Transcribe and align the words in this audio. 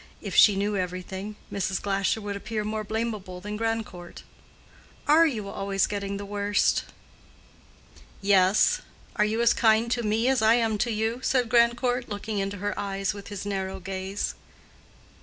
If 0.19 0.33
she 0.33 0.55
knew 0.55 0.75
everything, 0.75 1.35
Mrs. 1.53 1.79
Glasher 1.79 2.21
would 2.21 2.35
appear 2.35 2.63
more 2.63 2.83
blamable 2.83 3.39
than 3.39 3.55
Grandcourt. 3.55 4.23
"Are 5.07 5.27
you 5.27 5.47
always 5.47 5.85
getting 5.85 6.17
the 6.17 6.25
worst?" 6.25 6.85
"Yes. 8.19 8.81
Are 9.17 9.25
you 9.25 9.43
as 9.43 9.53
kind 9.53 9.91
to 9.91 10.01
me 10.01 10.27
as 10.27 10.41
I 10.41 10.55
am 10.55 10.79
to 10.79 10.91
you?" 10.91 11.19
said 11.21 11.49
Grandcourt, 11.49 12.09
looking 12.09 12.39
into 12.39 12.57
her 12.57 12.73
eyes 12.79 13.13
with 13.13 13.27
his 13.27 13.45
narrow 13.45 13.79
gaze. 13.79 14.33